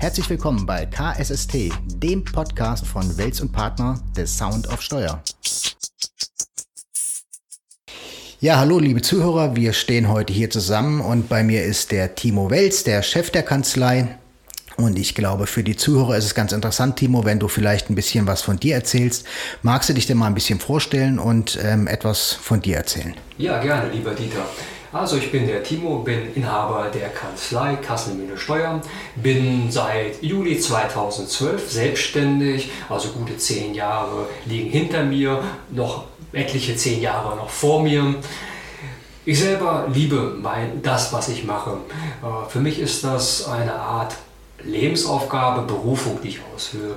[0.00, 5.22] Herzlich willkommen bei KSST, dem Podcast von Wels und Partner des Sound of Steuer.
[8.40, 12.50] Ja, hallo liebe Zuhörer, wir stehen heute hier zusammen und bei mir ist der Timo
[12.50, 14.16] Wels, der Chef der Kanzlei.
[14.78, 17.94] Und ich glaube, für die Zuhörer ist es ganz interessant, Timo, wenn du vielleicht ein
[17.94, 19.26] bisschen was von dir erzählst.
[19.60, 23.12] Magst du dich denn mal ein bisschen vorstellen und ähm, etwas von dir erzählen?
[23.36, 24.46] Ja, gerne, lieber Dieter.
[24.92, 28.80] Also ich bin der Timo, bin Inhaber der Kanzlei Kasselmine Steuern,
[29.14, 37.00] bin seit Juli 2012 selbstständig, also gute zehn Jahre liegen hinter mir, noch etliche zehn
[37.00, 38.16] Jahre noch vor mir.
[39.24, 41.76] Ich selber liebe mein, das, was ich mache.
[42.22, 44.16] Äh, für mich ist das eine Art
[44.64, 46.96] Lebensaufgabe, Berufung, die ich ausführe.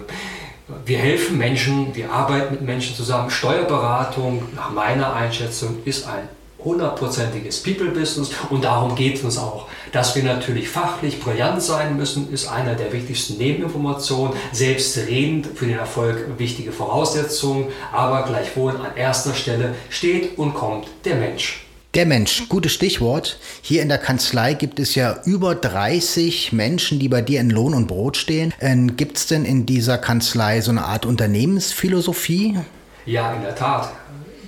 [0.85, 3.30] Wir helfen Menschen, wir arbeiten mit Menschen zusammen.
[3.30, 6.27] Steuerberatung, nach meiner Einschätzung, ist ein
[6.63, 9.67] hundertprozentiges People-Business und darum geht es uns auch.
[9.91, 14.34] Dass wir natürlich fachlich brillant sein müssen, ist einer der wichtigsten Nebeninformationen.
[14.52, 21.16] Selbstredend für den Erfolg wichtige Voraussetzungen, aber gleichwohl an erster Stelle steht und kommt der
[21.16, 21.64] Mensch.
[21.94, 23.38] Der Mensch, gutes Stichwort.
[23.61, 27.75] Hier in der Kanzlei gibt es ja über 30 Menschen, die bei dir in Lohn
[27.75, 28.52] und Brot stehen.
[28.59, 32.58] Ähm, gibt es denn in dieser Kanzlei so eine Art Unternehmensphilosophie?
[33.05, 33.92] Ja, in der Tat.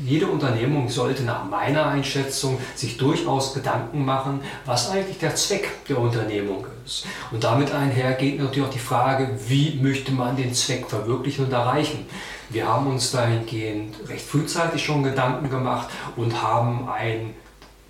[0.06, 5.98] Jede Unternehmung sollte nach meiner Einschätzung sich durchaus Gedanken machen, was eigentlich der Zweck der
[5.98, 7.08] Unternehmung ist.
[7.32, 11.54] Und damit einher geht natürlich auch die Frage, wie möchte man den Zweck verwirklichen und
[11.54, 12.06] erreichen.
[12.52, 17.34] Wir haben uns dahingehend recht frühzeitig schon Gedanken gemacht und haben ein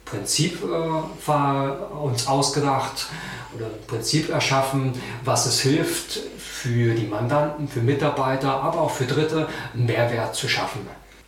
[0.06, 3.08] Prinzip äh, uns ausgedacht
[3.54, 4.94] oder ein Prinzip erschaffen,
[5.26, 10.48] was es hilft, für die Mandanten, für Mitarbeiter, aber auch für Dritte einen Mehrwert zu
[10.48, 10.88] schaffen.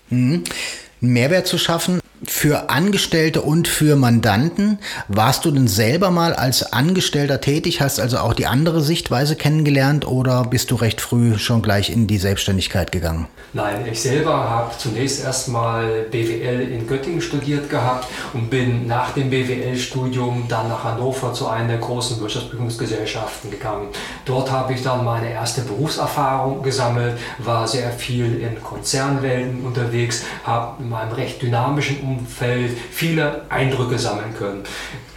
[0.10, 0.44] Mhm.
[1.00, 4.80] Mehrwert zu schaffen für Angestellte und für Mandanten.
[5.08, 10.06] Warst du denn selber mal als Angestellter tätig, hast also auch die andere Sichtweise kennengelernt
[10.06, 13.28] oder bist du recht früh schon gleich in die Selbstständigkeit gegangen?
[13.54, 19.30] Nein, ich selber habe zunächst erstmal BWL in Göttingen studiert gehabt und bin nach dem
[19.30, 23.88] BWL-Studium dann nach Hannover zu einer der großen Wirtschaftsprüfungsgesellschaften gegangen.
[24.26, 30.84] Dort habe ich dann meine erste Berufserfahrung gesammelt, war sehr viel in Konzernwelten unterwegs, habe
[30.84, 34.64] in meinem recht dynamischen Umfeld viele Eindrücke sammeln können.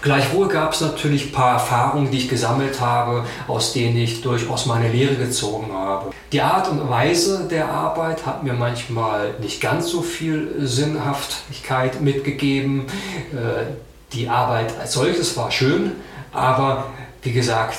[0.02, 4.64] Gleichwohl gab es natürlich ein paar Erfahrungen, die ich gesammelt habe, aus denen ich durchaus
[4.64, 6.12] meine Lehre gezogen habe.
[6.32, 12.86] Die Art und Weise der Arbeit hat mir manchmal nicht ganz so viel Sinnhaftigkeit mitgegeben.
[13.32, 13.74] Äh,
[14.14, 15.92] die Arbeit als solches war schön,
[16.32, 16.84] aber
[17.22, 17.76] wie gesagt,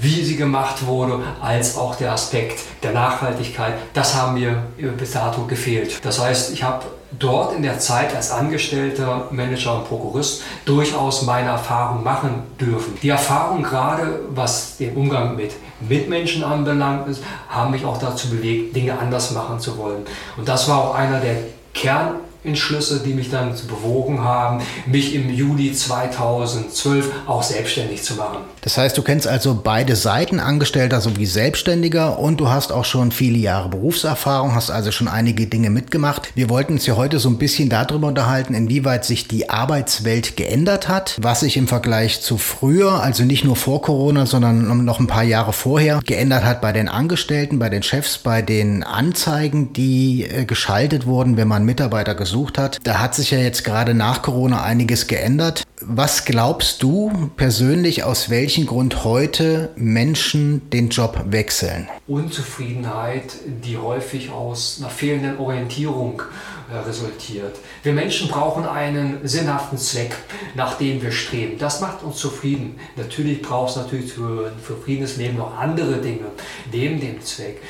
[0.00, 4.62] wie sie gemacht wurde, als auch der Aspekt der Nachhaltigkeit, das haben mir
[4.96, 6.04] bis dato gefehlt.
[6.04, 6.84] Das heißt, ich habe
[7.18, 12.98] dort in der Zeit als Angestellter, Manager und Prokurist durchaus meine Erfahrung machen dürfen.
[13.02, 18.74] Die Erfahrung gerade, was den Umgang mit Mitmenschen anbelangt ist, haben mich auch dazu bewegt,
[18.74, 20.04] Dinge anders machen zu wollen.
[20.36, 21.36] Und das war auch einer der
[21.74, 28.38] Kern Entschlüsse, die mich dann bewogen haben, mich im Juli 2012 auch selbstständig zu machen.
[28.62, 33.12] Das heißt, du kennst also beide Seiten, Angestellter sowie Selbstständiger und du hast auch schon
[33.12, 36.32] viele Jahre Berufserfahrung, hast also schon einige Dinge mitgemacht.
[36.34, 40.88] Wir wollten uns ja heute so ein bisschen darüber unterhalten, inwieweit sich die Arbeitswelt geändert
[40.88, 45.06] hat, was sich im Vergleich zu früher, also nicht nur vor Corona, sondern noch ein
[45.06, 50.24] paar Jahre vorher, geändert hat bei den Angestellten, bei den Chefs, bei den Anzeigen, die
[50.24, 52.78] äh, geschaltet wurden, wenn man Mitarbeiter gesucht gesucht hat.
[52.84, 55.64] Da hat sich ja jetzt gerade nach Corona einiges geändert.
[55.82, 61.88] Was glaubst du persönlich, aus welchem Grund heute Menschen den Job wechseln?
[62.06, 66.22] Unzufriedenheit, die häufig aus einer fehlenden Orientierung
[66.72, 67.56] äh, resultiert.
[67.82, 70.14] Wir Menschen brauchen einen sinnhaften Zweck,
[70.54, 71.58] nach dem wir streben.
[71.58, 72.76] Das macht uns zufrieden.
[72.96, 76.30] Natürlich braucht es natürlich für ein zufriedenes Leben noch andere Dinge
[76.72, 77.60] neben dem Zweck.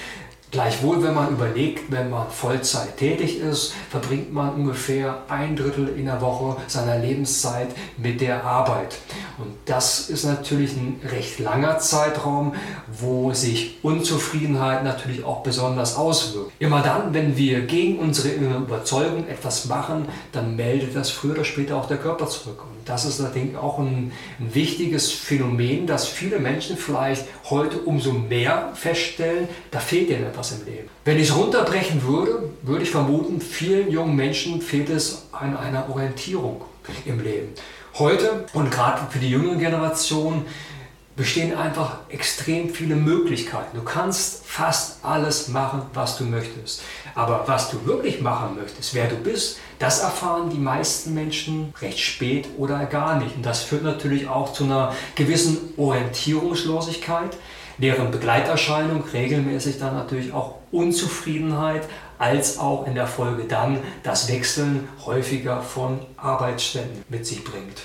[0.52, 6.04] Gleichwohl, wenn man überlegt, wenn man Vollzeit tätig ist, verbringt man ungefähr ein Drittel in
[6.04, 8.98] der Woche seiner Lebenszeit mit der Arbeit.
[9.38, 12.54] Und das ist natürlich ein recht langer Zeitraum,
[13.00, 16.52] wo sich Unzufriedenheit natürlich auch besonders auswirkt.
[16.58, 21.76] Immer dann, wenn wir gegen unsere Überzeugung etwas machen, dann meldet das früher oder später
[21.76, 22.62] auch der Körper zurück.
[22.62, 28.12] Und das ist natürlich auch ein, ein wichtiges Phänomen, das viele Menschen vielleicht heute umso
[28.12, 30.88] mehr feststellen, da fehlt ihnen etwas etwas im Leben.
[31.04, 35.88] Wenn ich es runterbrechen würde, würde ich vermuten, vielen jungen Menschen fehlt es an einer
[35.88, 36.62] Orientierung
[37.04, 37.48] im Leben.
[37.98, 40.46] Heute und gerade für die jüngere Generation
[41.14, 43.76] bestehen einfach extrem viele Möglichkeiten.
[43.76, 46.82] Du kannst fast alles machen, was du möchtest.
[47.14, 51.98] Aber was du wirklich machen möchtest, wer du bist, das erfahren die meisten Menschen recht
[51.98, 53.36] spät oder gar nicht.
[53.36, 57.36] Und das führt natürlich auch zu einer gewissen Orientierungslosigkeit,
[57.78, 61.82] deren Begleiterscheinung regelmäßig dann natürlich auch Unzufriedenheit
[62.18, 67.82] als auch in der Folge dann das Wechseln häufiger von Arbeitsstätten mit sich bringt.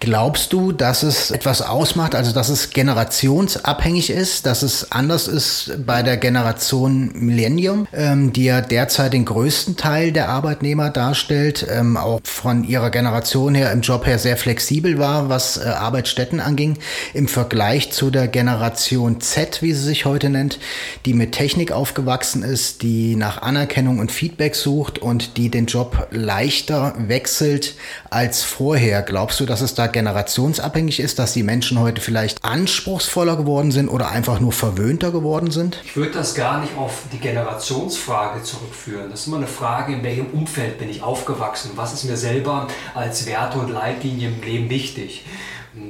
[0.00, 5.72] Glaubst du, dass es etwas ausmacht, also dass es generationsabhängig ist, dass es anders ist
[5.84, 11.96] bei der Generation Millennium, ähm, die ja derzeit den größten Teil der Arbeitnehmer darstellt, ähm,
[11.96, 16.78] auch von ihrer Generation her im Job her sehr flexibel war, was äh, Arbeitsstätten anging,
[17.12, 20.60] im Vergleich zu der Generation Z, wie sie sich heute nennt,
[21.06, 26.06] die mit Technik aufgewachsen ist, die nach Anerkennung und Feedback sucht und die den Job
[26.12, 27.74] leichter wechselt
[28.10, 29.02] als vorher.
[29.02, 33.88] Glaubst du, dass es da generationsabhängig ist, dass die Menschen heute vielleicht anspruchsvoller geworden sind
[33.88, 35.80] oder einfach nur verwöhnter geworden sind?
[35.84, 39.10] Ich würde das gar nicht auf die Generationsfrage zurückführen.
[39.10, 41.72] Das ist immer eine Frage, in welchem Umfeld bin ich aufgewachsen?
[41.76, 45.24] Was ist mir selber als Werte und Leitlinie im Leben wichtig?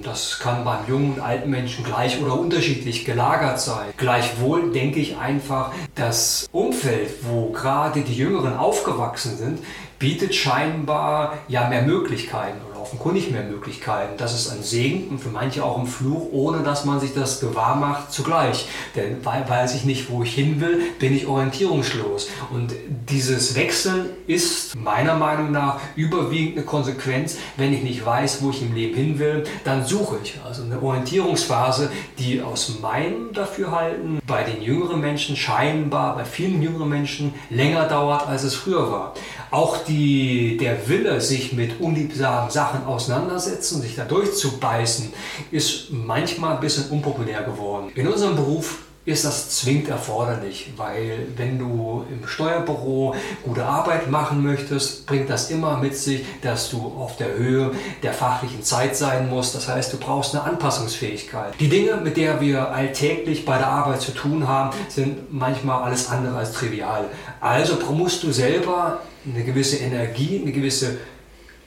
[0.02, 3.88] Das kann beim jungen und alten Menschen gleich oder unterschiedlich gelagert sein.
[3.96, 9.60] Gleichwohl denke ich einfach, das Umfeld, wo gerade die Jüngeren aufgewachsen sind,
[9.98, 12.58] bietet scheinbar ja mehr Möglichkeiten
[12.88, 14.14] offenkundig mehr Möglichkeiten.
[14.16, 17.40] Das ist ein Segen und für manche auch ein Fluch, ohne dass man sich das
[17.40, 18.66] gewahr macht zugleich.
[18.96, 22.28] Denn weiß ich nicht, wo ich hin will, bin ich orientierungslos.
[22.50, 22.72] Und
[23.08, 27.36] dieses Wechseln ist meiner Meinung nach überwiegend eine Konsequenz.
[27.56, 30.40] Wenn ich nicht weiß, wo ich im Leben hin will, dann suche ich.
[30.44, 36.88] Also eine Orientierungsphase, die aus meinem Dafürhalten bei den jüngeren Menschen scheinbar, bei vielen jüngeren
[36.88, 39.14] Menschen länger dauert, als es früher war.
[39.50, 45.12] Auch die, der Wille, sich mit unliebsamen Sachen auseinandersetzen, sich da durchzubeißen,
[45.50, 47.90] ist manchmal ein bisschen unpopulär geworden.
[47.94, 48.78] In unserem Beruf
[49.08, 55.50] ist das zwingend erforderlich, weil wenn du im Steuerbüro gute Arbeit machen möchtest, bringt das
[55.50, 57.70] immer mit sich, dass du auf der Höhe
[58.02, 59.54] der fachlichen Zeit sein musst.
[59.54, 61.54] Das heißt, du brauchst eine Anpassungsfähigkeit.
[61.58, 66.10] Die Dinge, mit der wir alltäglich bei der Arbeit zu tun haben, sind manchmal alles
[66.10, 67.06] andere als trivial.
[67.40, 70.98] Also musst du selber eine gewisse Energie, eine gewisse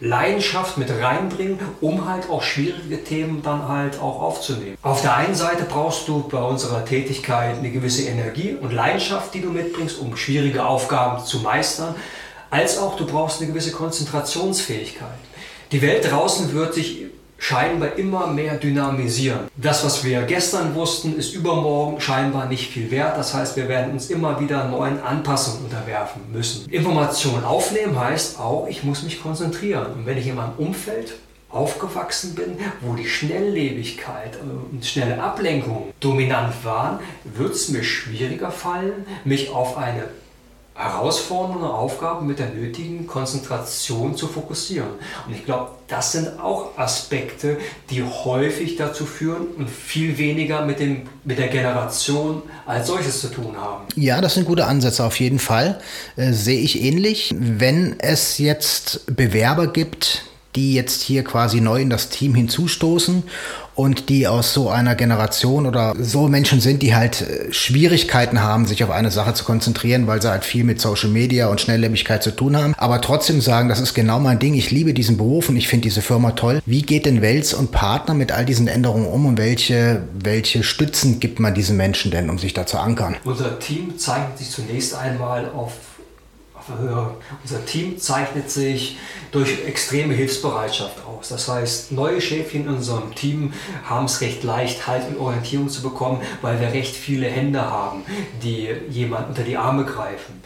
[0.01, 4.75] Leidenschaft mit reinbringen, um halt auch schwierige Themen dann halt auch aufzunehmen.
[4.81, 9.41] Auf der einen Seite brauchst du bei unserer Tätigkeit eine gewisse Energie und Leidenschaft, die
[9.41, 11.95] du mitbringst, um schwierige Aufgaben zu meistern,
[12.49, 15.07] als auch du brauchst eine gewisse Konzentrationsfähigkeit.
[15.71, 17.05] Die Welt draußen wird sich
[17.41, 19.49] scheinbar immer mehr dynamisieren.
[19.57, 23.17] Das, was wir gestern wussten, ist übermorgen scheinbar nicht viel wert.
[23.17, 26.69] Das heißt, wir werden uns immer wieder neuen Anpassungen unterwerfen müssen.
[26.69, 29.87] Information aufnehmen heißt auch, ich muss mich konzentrieren.
[29.87, 31.15] Und wenn ich in meinem Umfeld
[31.49, 34.37] aufgewachsen bin, wo die Schnelllebigkeit
[34.71, 40.03] und schnelle Ablenkung dominant waren, wird es mir schwieriger fallen, mich auf eine
[40.73, 44.89] herausfordernde Aufgaben mit der nötigen Konzentration zu fokussieren.
[45.27, 47.57] Und ich glaube, das sind auch Aspekte,
[47.89, 53.27] die häufig dazu führen und viel weniger mit, dem, mit der Generation als solches zu
[53.27, 53.83] tun haben.
[53.95, 55.81] Ja, das sind gute Ansätze auf jeden Fall.
[56.15, 57.33] Äh, sehe ich ähnlich.
[57.35, 60.23] Wenn es jetzt Bewerber gibt,
[60.55, 63.23] die jetzt hier quasi neu in das Team hinzustoßen
[63.75, 68.65] und die aus so einer Generation oder so Menschen sind, die halt äh, Schwierigkeiten haben,
[68.65, 72.23] sich auf eine Sache zu konzentrieren, weil sie halt viel mit Social Media und Schnelllebigkeit
[72.23, 75.49] zu tun haben, aber trotzdem sagen, das ist genau mein Ding, ich liebe diesen Beruf
[75.49, 76.61] und ich finde diese Firma toll.
[76.65, 81.19] Wie geht denn Wels und Partner mit all diesen Änderungen um und welche, welche Stützen
[81.19, 83.15] gibt man diesen Menschen denn, um sich da zu ankern?
[83.23, 85.73] Unser Team zeigt sich zunächst einmal auf
[87.43, 88.97] unser Team zeichnet sich
[89.31, 91.29] durch extreme Hilfsbereitschaft aus.
[91.29, 93.53] Das heißt, neue Schäfchen in unserem Team
[93.85, 98.03] haben es recht leicht, Halt und Orientierung zu bekommen, weil wir recht viele Hände haben,
[98.43, 100.41] die jemand unter die Arme greifen.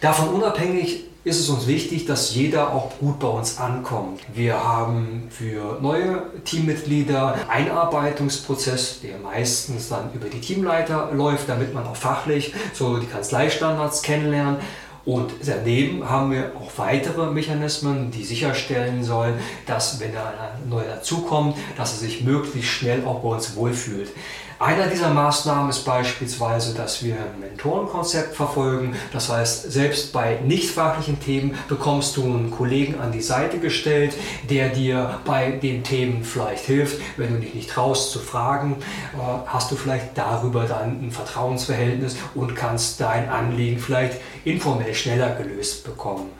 [0.00, 4.20] Davon unabhängig ist es uns wichtig, dass jeder auch gut bei uns ankommt.
[4.32, 11.74] Wir haben für neue Teammitglieder einen Einarbeitungsprozess, der meistens dann über die Teamleiter läuft, damit
[11.74, 14.60] man auch fachlich so die Kanzleistandards kennenlernt.
[15.06, 20.96] Und daneben haben wir auch weitere Mechanismen, die sicherstellen sollen, dass wenn da ein neuer
[20.96, 24.10] dazukommt, dass er sich möglichst schnell auch bei uns wohlfühlt.
[24.58, 28.96] Einer dieser Maßnahmen ist beispielsweise, dass wir ein Mentorenkonzept verfolgen.
[29.12, 34.14] Das heißt, selbst bei nicht fachlichen Themen bekommst du einen Kollegen an die Seite gestellt,
[34.48, 37.02] der dir bei den Themen vielleicht hilft.
[37.18, 38.76] Wenn du dich nicht traust zu fragen,
[39.12, 45.34] äh, hast du vielleicht darüber dann ein Vertrauensverhältnis und kannst dein Anliegen vielleicht informell schneller
[45.34, 46.30] gelöst bekommen.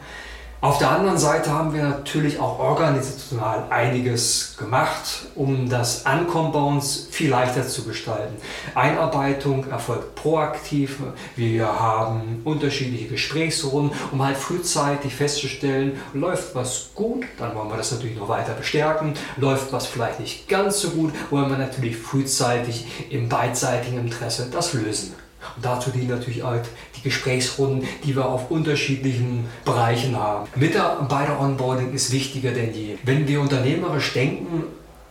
[0.62, 6.60] Auf der anderen Seite haben wir natürlich auch organisational einiges gemacht, um das Ankommen bei
[6.60, 8.36] uns viel leichter zu gestalten.
[8.74, 10.98] Einarbeitung erfolgt proaktiv.
[11.36, 17.92] Wir haben unterschiedliche Gesprächsrunden, um halt frühzeitig festzustellen, läuft was gut, dann wollen wir das
[17.92, 19.12] natürlich noch weiter bestärken.
[19.36, 24.72] Läuft was vielleicht nicht ganz so gut, wollen wir natürlich frühzeitig im beidseitigen Interesse das
[24.72, 25.14] lösen.
[25.54, 30.48] Und dazu dienen natürlich halt die Gesprächsrunden, die wir auf unterschiedlichen Bereichen haben.
[30.56, 32.96] Mitarbeiter-Onboarding ist wichtiger denn je.
[33.04, 34.64] Wenn wir unternehmerisch denken,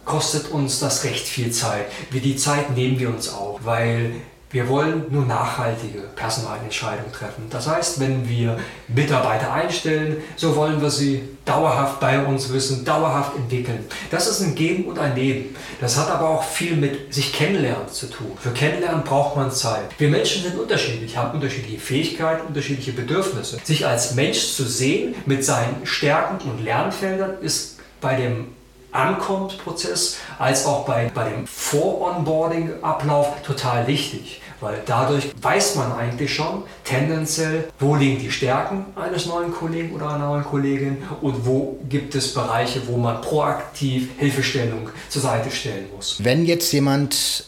[0.03, 1.85] kostet uns das recht viel Zeit.
[2.11, 4.13] Wie die Zeit nehmen wir uns auch, weil
[4.51, 7.47] wir wollen nur nachhaltige Personalentscheidungen treffen.
[7.49, 13.35] Das heißt, wenn wir Mitarbeiter einstellen, so wollen wir sie dauerhaft bei uns wissen, dauerhaft
[13.35, 13.85] entwickeln.
[14.11, 15.55] Das ist ein Geben und ein Nehmen.
[15.81, 18.31] Das hat aber auch viel mit sich kennenlernen zu tun.
[18.39, 19.89] Für Kennenlernen braucht man Zeit.
[19.97, 23.59] Wir Menschen sind unterschiedlich, haben unterschiedliche Fähigkeiten, unterschiedliche Bedürfnisse.
[23.63, 28.47] Sich als Mensch zu sehen mit seinen Stärken und Lernfeldern ist bei dem
[28.95, 34.41] Ankommensprozess als auch bei, bei dem Vor-Onboarding-Ablauf total wichtig.
[34.61, 40.09] Weil dadurch weiß man eigentlich schon tendenziell, wo liegen die Stärken eines neuen Kollegen oder
[40.09, 45.87] einer neuen Kollegin und wo gibt es Bereiche, wo man proaktiv Hilfestellung zur Seite stellen
[45.95, 46.23] muss.
[46.23, 47.45] Wenn jetzt jemand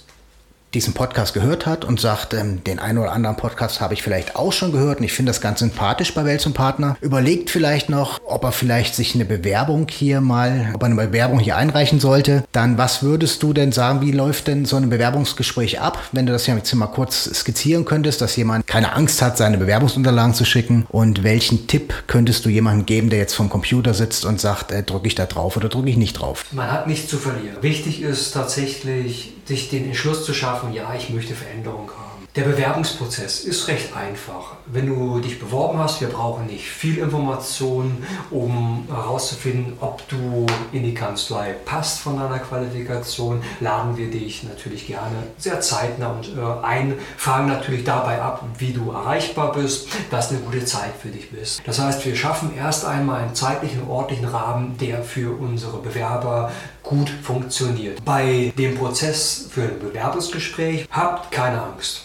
[0.78, 4.36] diesen Podcast gehört hat und sagt, ähm, den einen oder anderen Podcast habe ich vielleicht
[4.36, 7.90] auch schon gehört und ich finde das ganz sympathisch bei Wels und Partner, überlegt vielleicht
[7.90, 12.00] noch, ob er vielleicht sich eine Bewerbung hier mal, ob er eine Bewerbung hier einreichen
[12.00, 16.28] sollte, dann was würdest du denn sagen, wie läuft denn so ein Bewerbungsgespräch ab, wenn
[16.28, 20.36] du das ja jetzt mal kurz skizzieren könntest, dass jemand keine Angst hat, seine Bewerbungsunterlagen
[20.36, 24.40] zu schicken und welchen Tipp könntest du jemandem geben, der jetzt vom Computer sitzt und
[24.40, 26.46] sagt, äh, drücke ich da drauf oder drücke ich nicht drauf?
[26.52, 27.58] Man hat nichts zu verlieren.
[27.62, 32.07] Wichtig ist tatsächlich, sich den Entschluss zu schaffen, ja, ich möchte Veränderung haben.
[32.38, 34.58] Der Bewerbungsprozess ist recht einfach.
[34.68, 40.84] Wenn du dich beworben hast, wir brauchen nicht viel Informationen, um herauszufinden, ob du in
[40.84, 46.64] die Kanzlei passt von deiner Qualifikation, laden wir dich natürlich gerne sehr zeitnah und äh,
[46.64, 51.32] ein, fragen natürlich dabei ab, wie du erreichbar bist, dass eine gute Zeit für dich
[51.32, 51.64] bist.
[51.66, 56.52] Das heißt, wir schaffen erst einmal einen zeitlichen und ordentlichen Rahmen, der für unsere Bewerber
[56.84, 58.06] gut funktioniert.
[58.06, 62.04] Bei dem Prozess für ein Bewerbungsgespräch habt keine Angst.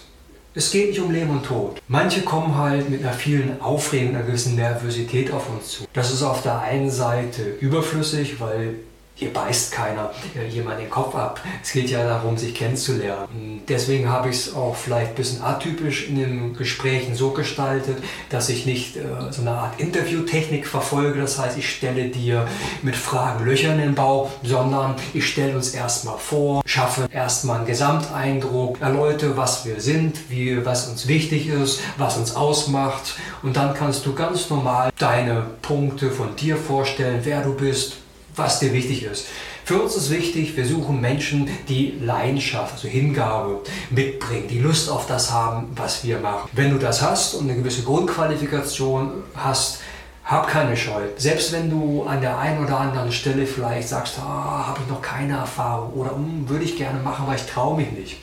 [0.54, 1.80] Es geht nicht um Leben und Tod.
[1.88, 5.84] Manche kommen halt mit einer vielen Aufregung, einer gewissen Nervosität auf uns zu.
[5.94, 8.74] Das ist auf der einen Seite überflüssig, weil
[9.14, 10.10] hier beißt keiner
[10.50, 11.40] jemand den Kopf ab.
[11.62, 13.62] Es geht ja darum, sich kennenzulernen.
[13.68, 17.98] Deswegen habe ich es auch vielleicht ein bisschen atypisch in den Gesprächen so gestaltet,
[18.30, 21.20] dass ich nicht äh, so eine Art Interviewtechnik verfolge.
[21.20, 22.48] Das heißt, ich stelle dir
[22.82, 27.66] mit Fragen Löcher in den Bauch, sondern ich stelle uns erstmal vor, schaffe erstmal einen
[27.66, 33.16] Gesamteindruck, erläutere, was wir sind, wie, was uns wichtig ist, was uns ausmacht.
[33.42, 38.01] Und dann kannst du ganz normal deine Punkte von dir vorstellen, wer du bist,
[38.36, 39.26] was dir wichtig ist.
[39.64, 43.60] Für uns ist wichtig, wir suchen Menschen, die Leidenschaft, also Hingabe
[43.90, 46.50] mitbringen, die Lust auf das haben, was wir machen.
[46.52, 49.78] Wenn du das hast und eine gewisse Grundqualifikation hast,
[50.24, 51.02] hab keine Scheu.
[51.16, 55.02] Selbst wenn du an der einen oder anderen Stelle vielleicht sagst, ah, habe ich noch
[55.02, 58.18] keine Erfahrung oder hm, würde ich gerne machen, aber ich traue mich nicht,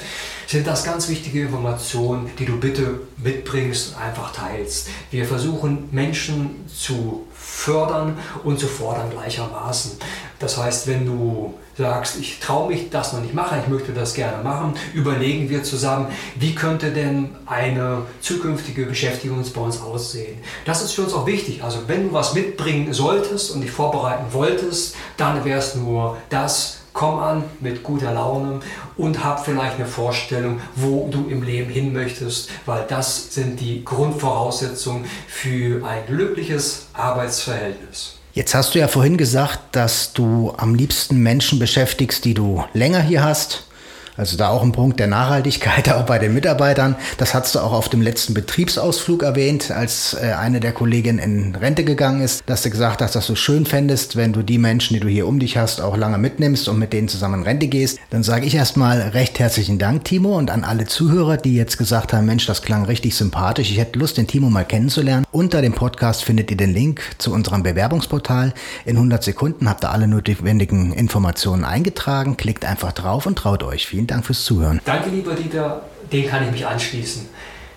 [0.49, 4.87] sind das ganz wichtige Informationen, die du bitte mitbringst und einfach teilst.
[5.11, 9.99] Wir versuchen Menschen zu fördern und zu fordern gleichermaßen.
[10.39, 14.15] Das heißt, wenn du sagst, ich traue mich das noch nicht machen, ich möchte das
[14.15, 20.39] gerne machen, überlegen wir zusammen, wie könnte denn eine zukünftige Beschäftigung bei uns aussehen.
[20.65, 21.63] Das ist für uns auch wichtig.
[21.63, 26.78] Also wenn du was mitbringen solltest und dich vorbereiten wolltest, dann wäre es nur das,
[26.93, 28.59] komm an mit guter Laune
[28.97, 33.83] und hab vielleicht eine Vorstellung, wo du im Leben hin möchtest, weil das sind die
[33.85, 38.15] Grundvoraussetzungen für ein glückliches Arbeitsverhältnis.
[38.33, 43.01] Jetzt hast du ja vorhin gesagt, dass du am liebsten Menschen beschäftigst, die du länger
[43.01, 43.63] hier hast.
[44.19, 46.97] Also da auch ein Punkt der Nachhaltigkeit auch bei den Mitarbeitern.
[47.17, 51.55] Das hast du auch auf dem letzten Betriebsausflug erwähnt, als äh, eine der Kolleginnen in
[51.55, 54.95] Rente gegangen ist, dass du gesagt hast, dass du schön fändest, wenn du die Menschen,
[54.95, 57.67] die du hier um dich hast, auch lange mitnimmst und mit denen zusammen in Rente
[57.67, 57.97] gehst.
[58.09, 62.11] Dann sage ich erstmal recht herzlichen Dank, Timo, und an alle Zuhörer, die jetzt gesagt
[62.11, 63.71] haben, Mensch, das klang richtig sympathisch.
[63.71, 65.25] Ich hätte Lust, den Timo mal kennenzulernen.
[65.31, 68.53] Unter dem Podcast findet ihr den Link zu unserem Bewerbungsportal.
[68.83, 72.35] In 100 Sekunden habt ihr alle notwendigen Informationen eingetragen.
[72.35, 73.87] Klickt einfach drauf und traut euch.
[73.87, 74.81] Vielen Dank fürs Zuhören.
[74.85, 75.81] Danke, lieber Dieter.
[76.11, 77.29] Den kann ich mich anschließen.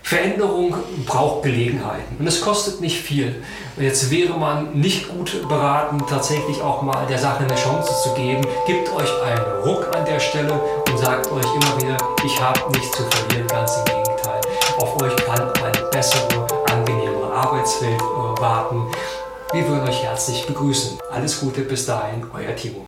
[0.03, 0.75] Veränderung
[1.07, 3.43] braucht Gelegenheiten und es kostet nicht viel.
[3.79, 8.45] Jetzt wäre man nicht gut beraten, tatsächlich auch mal der Sache eine Chance zu geben.
[8.67, 12.97] Gebt euch einen Ruck an der Stelle und sagt euch immer wieder, ich habe nichts
[12.97, 14.41] zu verlieren, ganz im Gegenteil.
[14.79, 18.91] Auf euch kann eine bessere, angenehmere Arbeitswelt äh, warten.
[19.53, 20.99] Wir würden euch herzlich begrüßen.
[21.13, 22.87] Alles Gute bis dahin, euer Timo.